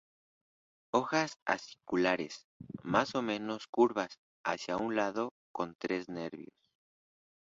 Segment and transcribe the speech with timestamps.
[0.91, 2.47] Hojas aciculares,
[2.81, 6.57] más o menos curvadas hacia un lado, con tres nervios.